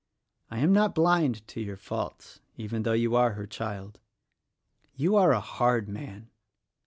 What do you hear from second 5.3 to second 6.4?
a hard man.